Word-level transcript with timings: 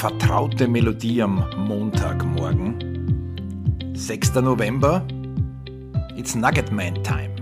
vertraute 0.00 0.66
Melodie 0.66 1.22
am 1.22 1.46
Montagmorgen. 1.68 3.94
6. 3.94 4.36
November. 4.36 5.06
It's 6.16 6.34
Nugget 6.34 6.72
Man 6.72 7.04
Time. 7.04 7.36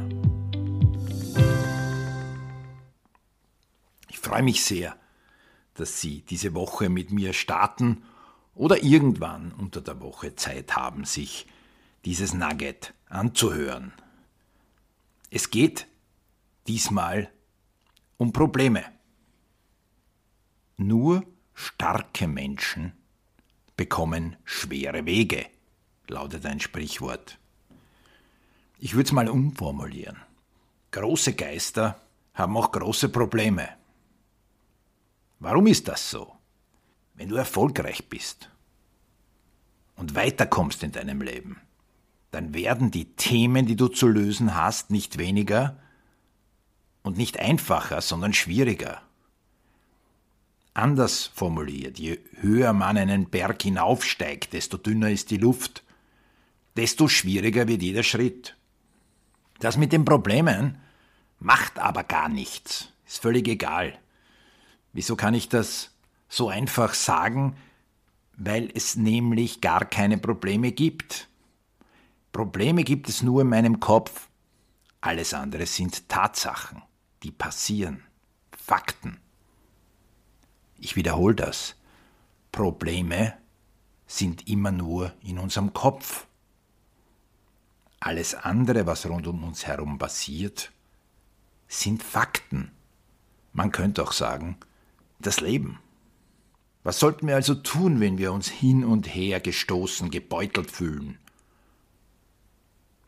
Ich 4.08 4.18
freue 4.18 4.42
mich 4.42 4.64
sehr, 4.64 4.96
dass 5.74 6.00
Sie 6.00 6.22
diese 6.22 6.52
Woche 6.54 6.88
mit 6.88 7.12
mir 7.12 7.32
starten 7.32 8.02
oder 8.56 8.82
irgendwann 8.82 9.52
unter 9.52 9.80
der 9.80 10.00
Woche 10.00 10.34
Zeit 10.34 10.74
haben, 10.74 11.04
sich 11.04 11.46
dieses 12.04 12.34
Nugget 12.34 12.92
anzuhören. 13.08 13.92
Es 15.30 15.50
geht 15.50 15.86
diesmal 16.66 17.30
um 18.16 18.32
Probleme. 18.32 18.82
Nur 20.76 21.22
starke 21.58 22.28
Menschen 22.28 22.92
bekommen 23.76 24.36
schwere 24.44 25.06
Wege, 25.06 25.46
lautet 26.06 26.46
ein 26.46 26.60
Sprichwort. 26.60 27.36
Ich 28.78 28.94
würde 28.94 29.08
es 29.08 29.12
mal 29.12 29.28
umformulieren. 29.28 30.18
Große 30.92 31.34
Geister 31.34 32.00
haben 32.32 32.56
auch 32.56 32.70
große 32.70 33.08
Probleme. 33.08 33.68
Warum 35.40 35.66
ist 35.66 35.88
das 35.88 36.08
so? 36.08 36.32
Wenn 37.14 37.28
du 37.28 37.34
erfolgreich 37.34 38.08
bist 38.08 38.50
und 39.96 40.14
weiterkommst 40.14 40.84
in 40.84 40.92
deinem 40.92 41.20
Leben, 41.20 41.60
dann 42.30 42.54
werden 42.54 42.92
die 42.92 43.16
Themen, 43.16 43.66
die 43.66 43.74
du 43.74 43.88
zu 43.88 44.06
lösen 44.06 44.54
hast, 44.54 44.90
nicht 44.90 45.18
weniger 45.18 45.76
und 47.02 47.16
nicht 47.16 47.40
einfacher, 47.40 48.00
sondern 48.00 48.32
schwieriger. 48.32 49.02
Anders 50.78 51.32
formuliert, 51.34 51.98
je 51.98 52.20
höher 52.40 52.72
man 52.72 52.96
einen 52.96 53.28
Berg 53.28 53.62
hinaufsteigt, 53.62 54.52
desto 54.52 54.76
dünner 54.76 55.10
ist 55.10 55.32
die 55.32 55.36
Luft, 55.36 55.82
desto 56.76 57.08
schwieriger 57.08 57.66
wird 57.66 57.82
jeder 57.82 58.04
Schritt. 58.04 58.56
Das 59.58 59.76
mit 59.76 59.92
den 59.92 60.04
Problemen 60.04 60.78
macht 61.40 61.80
aber 61.80 62.04
gar 62.04 62.28
nichts, 62.28 62.92
ist 63.04 63.20
völlig 63.20 63.48
egal. 63.48 63.98
Wieso 64.92 65.16
kann 65.16 65.34
ich 65.34 65.48
das 65.48 65.90
so 66.28 66.48
einfach 66.48 66.94
sagen? 66.94 67.56
Weil 68.36 68.70
es 68.72 68.94
nämlich 68.94 69.60
gar 69.60 69.84
keine 69.84 70.16
Probleme 70.16 70.70
gibt. 70.70 71.28
Probleme 72.30 72.84
gibt 72.84 73.08
es 73.08 73.24
nur 73.24 73.42
in 73.42 73.48
meinem 73.48 73.80
Kopf. 73.80 74.28
Alles 75.00 75.34
andere 75.34 75.66
sind 75.66 76.08
Tatsachen, 76.08 76.82
die 77.24 77.32
passieren, 77.32 78.04
Fakten. 78.56 79.18
Wiederhole 80.98 81.36
das. 81.36 81.76
Probleme 82.50 83.34
sind 84.08 84.48
immer 84.48 84.72
nur 84.72 85.12
in 85.22 85.38
unserem 85.38 85.72
Kopf. 85.72 86.26
Alles 88.00 88.34
andere, 88.34 88.84
was 88.84 89.06
rund 89.06 89.28
um 89.28 89.44
uns 89.44 89.64
herum 89.64 89.98
passiert, 89.98 90.72
sind 91.68 92.02
Fakten. 92.02 92.72
Man 93.52 93.70
könnte 93.70 94.02
auch 94.02 94.10
sagen, 94.10 94.56
das 95.20 95.40
Leben. 95.40 95.78
Was 96.82 96.98
sollten 96.98 97.28
wir 97.28 97.36
also 97.36 97.54
tun, 97.54 98.00
wenn 98.00 98.18
wir 98.18 98.32
uns 98.32 98.48
hin 98.48 98.84
und 98.84 99.06
her 99.06 99.38
gestoßen, 99.38 100.10
gebeutelt 100.10 100.68
fühlen? 100.68 101.16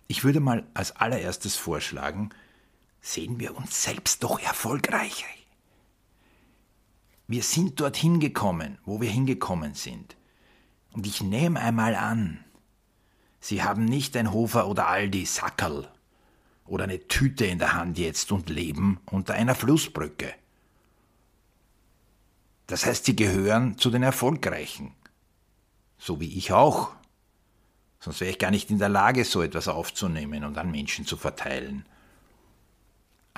Ich 0.07 0.23
würde 0.23 0.39
mal 0.39 0.65
als 0.75 0.95
allererstes 0.95 1.57
vorschlagen, 1.57 2.31
sehen 3.01 3.41
wir 3.41 3.57
uns 3.57 3.83
selbst 3.83 4.23
doch 4.23 4.39
erfolgreich. 4.39 5.40
Wir 7.31 7.45
sind 7.45 7.79
dorthin 7.79 8.19
gekommen, 8.19 8.79
wo 8.85 9.01
wir 9.01 9.09
hingekommen 9.09 9.75
sind. 9.75 10.17
Und 10.91 11.07
ich 11.07 11.23
nehme 11.23 11.61
einmal 11.61 11.95
an, 11.95 12.45
Sie 13.39 13.63
haben 13.63 13.85
nicht 13.85 14.17
ein 14.17 14.33
Hofer 14.33 14.67
oder 14.67 14.89
Aldi 14.89 15.27
Sackerl 15.27 15.89
oder 16.67 16.83
eine 16.85 17.07
Tüte 17.07 17.47
in 17.47 17.61
der 17.61 17.75
Hand 17.75 17.99
jetzt 17.99 18.33
und 18.33 18.51
leben 18.51 18.99
unter 19.07 19.35
einer 19.35 19.55
Flussbrücke. 19.55 20.35
Das 22.67 22.85
heißt, 22.85 23.05
Sie 23.05 23.15
gehören 23.15 23.79
zu 23.79 23.91
den 23.91 24.03
Erfolgreichen. 24.03 24.93
So 25.99 26.19
wie 26.19 26.37
ich 26.37 26.51
auch. 26.51 26.91
Sonst 28.01 28.19
wäre 28.19 28.33
ich 28.33 28.41
gar 28.41 28.51
nicht 28.51 28.71
in 28.73 28.81
der 28.81 28.89
Lage, 28.89 29.25
so 29.25 29.41
etwas 29.41 29.69
aufzunehmen 29.69 30.43
und 30.43 30.59
an 30.59 30.73
Menschen 30.73 31.07
zu 31.07 31.17
verteilen. 31.17 31.87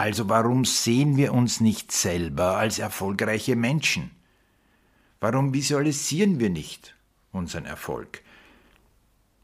Also 0.02 0.28
warum 0.28 0.64
sehen 0.64 1.16
wir 1.16 1.32
uns 1.32 1.60
nicht 1.60 1.92
selber 1.92 2.56
als 2.56 2.80
erfolgreiche 2.80 3.54
Menschen? 3.54 4.10
Warum 5.20 5.54
visualisieren 5.54 6.40
wir 6.40 6.50
nicht 6.50 6.96
unseren 7.30 7.66
Erfolg? 7.66 8.20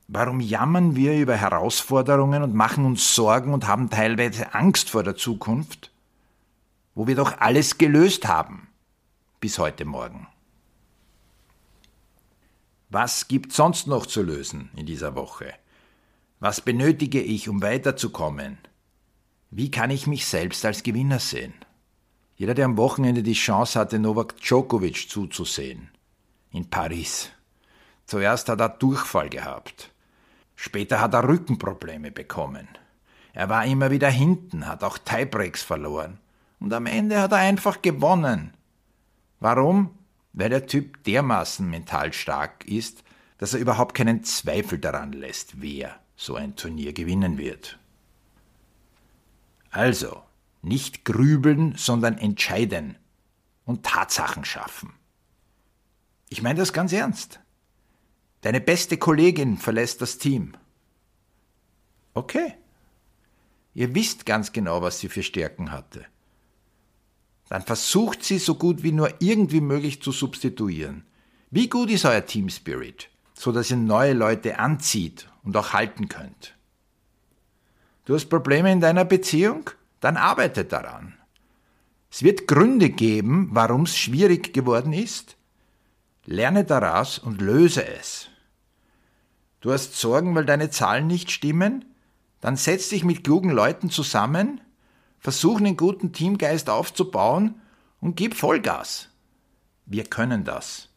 Warum 0.09 0.41
jammern 0.41 0.97
wir 0.97 1.17
über 1.17 1.37
Herausforderungen 1.37 2.43
und 2.43 2.57
machen 2.57 2.85
uns 2.87 3.15
Sorgen 3.15 3.55
und 3.55 3.69
haben 3.69 3.89
teilweise 3.89 4.53
Angst 4.53 4.91
vor 4.91 5.05
der 5.05 5.15
Zukunft, 5.15 5.93
wo 6.97 7.07
wir 7.07 7.15
doch 7.15 7.39
alles 7.39 7.79
gelöst 7.79 8.27
haben 8.27 8.67
bis 9.39 9.61
heute 9.61 9.85
Morgen? 9.85 10.27
Was 12.91 13.29
gibt 13.29 13.53
sonst 13.53 13.87
noch 13.87 14.07
zu 14.07 14.25
lösen 14.25 14.71
in 14.75 14.87
dieser 14.87 15.15
Woche? 15.15 15.55
Was 16.41 16.61
benötige 16.61 17.21
ich, 17.21 17.49
um 17.49 17.63
weiterzukommen? 17.63 18.59
Wie 19.51 19.71
kann 19.71 19.91
ich 19.91 20.07
mich 20.07 20.27
selbst 20.27 20.65
als 20.65 20.83
Gewinner 20.83 21.19
sehen? 21.19 21.55
Jeder, 22.37 22.55
der 22.55 22.67
am 22.67 22.77
Wochenende 22.77 23.23
die 23.23 23.33
Chance 23.33 23.79
hatte, 23.79 23.99
Novak 23.99 24.37
Djokovic 24.37 25.09
zuzusehen, 25.09 25.89
in 26.51 26.69
Paris. 26.69 27.31
Zuerst 28.05 28.49
hat 28.49 28.61
er 28.61 28.69
Durchfall 28.69 29.29
gehabt. 29.29 29.91
Später 30.55 31.01
hat 31.01 31.15
er 31.15 31.27
Rückenprobleme 31.27 32.11
bekommen. 32.11 32.69
Er 33.33 33.49
war 33.49 33.65
immer 33.65 33.91
wieder 33.91 34.11
hinten, 34.11 34.67
hat 34.67 34.85
auch 34.85 34.99
Tiebreaks 34.99 35.63
verloren. 35.63 36.19
Und 36.61 36.73
am 36.73 36.87
Ende 36.87 37.21
hat 37.21 37.33
er 37.33 37.39
einfach 37.39 37.81
gewonnen. 37.83 38.53
Warum? 39.41 39.91
Weil 40.33 40.51
der 40.51 40.67
Typ 40.67 41.05
dermaßen 41.05 41.69
mental 41.69 42.13
stark 42.13 42.67
ist, 42.67 43.03
dass 43.39 43.55
er 43.55 43.61
überhaupt 43.61 43.95
keinen 43.95 44.25
Zweifel 44.25 44.79
daran 44.79 45.13
lässt, 45.13 45.63
wer 45.63 45.99
so 46.17 46.35
ein 46.35 46.57
Turnier 46.57 46.93
gewinnen 46.93 47.39
wird. 47.39 47.79
Also, 49.71 50.23
nicht 50.63 51.05
grübeln, 51.05 51.75
sondern 51.77 52.19
entscheiden 52.19 52.97
und 53.65 53.85
Tatsachen 53.85 54.45
schaffen. 54.45 54.93
Ich 56.29 56.43
meine 56.43 56.59
das 56.59 56.73
ganz 56.73 56.93
ernst. 56.93 57.41
Deine 58.41 58.61
beste 58.61 58.99
Kollegin 58.99 59.57
verlässt 59.57 60.01
das 60.01 60.19
Team. 60.19 60.55
Okay. 62.15 62.55
Ihr 63.75 63.95
wisst 63.95 64.27
ganz 64.27 64.53
genau, 64.53 64.83
was 64.83 65.01
sie 65.01 65.09
für 65.09 65.23
Stärken 65.23 65.71
hatte. 65.71 66.05
Dann 67.49 67.63
versucht 67.63 68.25
sie 68.25 68.39
so 68.39 68.57
gut 68.57 68.83
wie 68.83 68.93
nur 68.93 69.15
irgendwie 69.21 69.61
möglich 69.61 70.03
zu 70.03 70.13
substituieren. 70.13 71.07
Wie 71.51 71.69
gut 71.69 71.91
ist 71.91 72.05
euer 72.05 72.27
Team 72.27 72.51
Spirit, 72.51 73.09
so 73.35 73.53
dass 73.53 73.71
ihr 73.71 73.79
neue 73.79 74.13
Leute 74.13 74.59
anzieht 74.59 75.29
und 75.43 75.57
auch 75.57 75.73
halten 75.73 76.09
könnt? 76.09 76.58
Du 78.09 78.15
hast 78.15 78.31
Probleme 78.31 78.73
in 78.73 78.81
deiner 78.81 79.05
Beziehung? 79.05 79.69
Dann 80.01 80.17
arbeite 80.17 80.65
daran. 80.65 81.13
Es 82.11 82.23
wird 82.23 82.47
Gründe 82.47 82.89
geben, 82.89 83.51
warum 83.53 83.83
es 83.83 83.99
schwierig 83.99 84.55
geworden 84.55 84.95
ist. 84.95 85.37
Lerne 86.25 86.65
daraus 86.65 87.19
und 87.19 87.43
löse 87.43 87.87
es. 87.87 88.31
Du 89.61 89.73
hast 89.73 89.95
Sorgen, 90.01 90.35
weil 90.35 90.47
deine 90.47 90.71
Zahlen 90.71 91.07
nicht 91.07 91.31
stimmen? 91.31 91.85
Dann 92.41 92.57
setz 92.57 92.89
dich 92.89 93.05
mit 93.05 93.25
klugen 93.25 93.51
Leuten 93.51 93.91
zusammen, 93.91 94.63
versuch 95.19 95.59
einen 95.59 95.77
guten 95.77 96.15
Teamgeist 96.15 96.71
aufzubauen 96.71 97.61
und 98.01 98.17
gib 98.17 98.37
Vollgas. 98.37 99.11
Wir 99.85 100.05
können 100.05 100.45
das. 100.45 100.89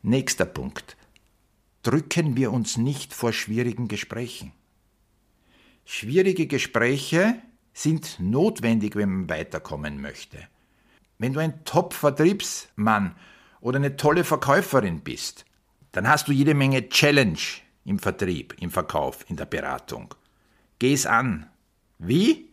Nächster 0.00 0.46
Punkt. 0.46 0.96
Drücken 1.82 2.36
wir 2.36 2.54
uns 2.54 2.78
nicht 2.78 3.12
vor 3.12 3.34
schwierigen 3.34 3.86
Gesprächen. 3.86 4.54
Schwierige 5.90 6.46
Gespräche 6.46 7.40
sind 7.72 8.20
notwendig, 8.20 8.94
wenn 8.94 9.08
man 9.08 9.30
weiterkommen 9.30 10.02
möchte. 10.02 10.36
Wenn 11.16 11.32
du 11.32 11.40
ein 11.40 11.64
Top-Vertriebsmann 11.64 13.16
oder 13.62 13.78
eine 13.78 13.96
tolle 13.96 14.24
Verkäuferin 14.24 15.00
bist, 15.00 15.46
dann 15.92 16.06
hast 16.06 16.28
du 16.28 16.32
jede 16.32 16.52
Menge 16.52 16.90
Challenge 16.90 17.38
im 17.86 17.98
Vertrieb, 17.98 18.54
im 18.60 18.70
Verkauf, 18.70 19.24
in 19.30 19.36
der 19.36 19.46
Beratung. 19.46 20.14
Geh 20.78 20.92
es 20.92 21.06
an. 21.06 21.48
Wie? 21.96 22.50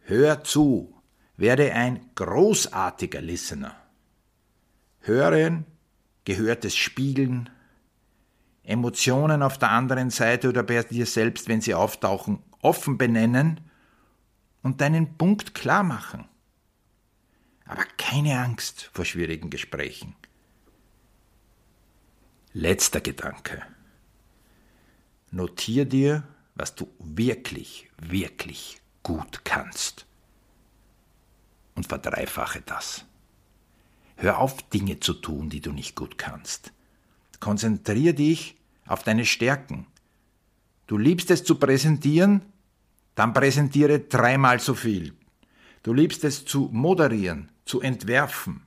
Hör 0.00 0.42
zu. 0.42 0.92
Werde 1.36 1.72
ein 1.74 2.10
großartiger 2.16 3.20
Listener. 3.20 3.76
Hören, 4.98 5.64
gehörtes 6.24 6.76
Spiegeln, 6.76 7.50
Emotionen 8.62 9.42
auf 9.42 9.58
der 9.58 9.70
anderen 9.70 10.10
Seite 10.10 10.48
oder 10.48 10.62
bei 10.62 10.82
dir 10.82 11.06
selbst, 11.06 11.48
wenn 11.48 11.60
sie 11.60 11.74
auftauchen, 11.74 12.42
offen 12.60 12.98
benennen 12.98 13.60
und 14.62 14.80
deinen 14.80 15.16
Punkt 15.16 15.54
klar 15.54 15.82
machen. 15.82 16.28
Aber 17.64 17.84
keine 17.96 18.40
Angst 18.40 18.90
vor 18.92 19.04
schwierigen 19.04 19.50
Gesprächen. 19.50 20.14
Letzter 22.52 23.00
Gedanke. 23.00 23.62
Notier 25.30 25.84
dir, 25.84 26.24
was 26.56 26.74
du 26.74 26.88
wirklich, 26.98 27.88
wirklich 27.96 28.80
gut 29.02 29.44
kannst. 29.44 30.04
Und 31.76 31.86
verdreifache 31.86 32.60
das. 32.60 33.04
Hör 34.16 34.38
auf, 34.38 34.68
Dinge 34.68 35.00
zu 35.00 35.14
tun, 35.14 35.48
die 35.48 35.60
du 35.60 35.72
nicht 35.72 35.94
gut 35.94 36.18
kannst. 36.18 36.72
Konzentrier 37.40 38.14
dich 38.14 38.56
auf 38.86 39.02
deine 39.02 39.24
Stärken. 39.24 39.86
Du 40.86 40.98
liebst 40.98 41.30
es 41.30 41.42
zu 41.42 41.54
präsentieren, 41.56 42.42
dann 43.14 43.32
präsentiere 43.32 44.00
dreimal 44.00 44.60
so 44.60 44.74
viel. 44.74 45.14
Du 45.82 45.94
liebst 45.94 46.24
es 46.24 46.44
zu 46.44 46.68
moderieren, 46.72 47.50
zu 47.64 47.80
entwerfen, 47.80 48.62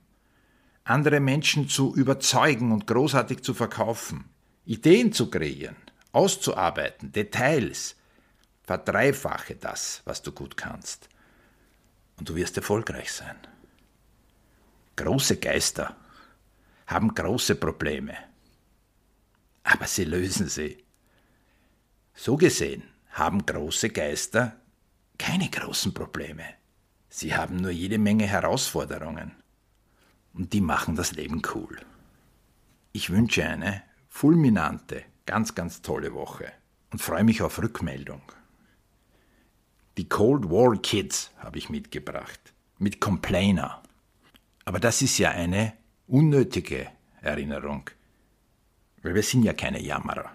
andere 0.82 1.20
Menschen 1.20 1.68
zu 1.68 1.94
überzeugen 1.94 2.72
und 2.72 2.86
großartig 2.86 3.42
zu 3.42 3.54
verkaufen, 3.54 4.24
Ideen 4.66 5.12
zu 5.12 5.30
kreieren, 5.30 5.76
auszuarbeiten, 6.12 7.12
Details. 7.12 7.96
Verdreifache 8.62 9.56
das, 9.56 10.00
was 10.06 10.22
du 10.22 10.32
gut 10.32 10.56
kannst. 10.56 11.10
Und 12.16 12.28
du 12.30 12.34
wirst 12.34 12.56
erfolgreich 12.56 13.12
sein. 13.12 13.36
Große 14.96 15.36
Geister 15.36 15.94
haben 16.86 17.14
große 17.14 17.56
Probleme, 17.56 18.14
aber 19.64 19.86
sie 19.86 20.04
lösen 20.04 20.48
sie. 20.48 20.78
So 22.14 22.36
gesehen 22.36 22.84
haben 23.10 23.44
große 23.44 23.90
Geister 23.90 24.56
keine 25.18 25.48
großen 25.48 25.94
Probleme. 25.94 26.44
Sie 27.08 27.34
haben 27.34 27.56
nur 27.56 27.70
jede 27.70 27.98
Menge 27.98 28.26
Herausforderungen. 28.26 29.32
Und 30.32 30.52
die 30.52 30.60
machen 30.60 30.96
das 30.96 31.12
Leben 31.12 31.42
cool. 31.54 31.78
Ich 32.92 33.10
wünsche 33.10 33.44
eine 33.44 33.82
fulminante, 34.08 35.04
ganz, 35.26 35.54
ganz 35.54 35.82
tolle 35.82 36.12
Woche 36.12 36.52
und 36.90 37.00
freue 37.00 37.24
mich 37.24 37.42
auf 37.42 37.60
Rückmeldung. 37.62 38.22
Die 39.96 40.08
Cold 40.08 40.50
War 40.50 40.76
Kids 40.76 41.30
habe 41.38 41.58
ich 41.58 41.70
mitgebracht, 41.70 42.52
mit 42.78 43.00
Complainer. 43.00 43.82
Aber 44.64 44.80
das 44.80 45.02
ist 45.02 45.18
ja 45.18 45.30
eine 45.30 45.72
unnötige 46.08 46.88
Erinnerung, 47.20 47.90
weil 49.04 49.14
wir 49.14 49.22
sind 49.22 49.44
ja 49.44 49.52
keine 49.52 49.80
Jammerer. 49.80 50.32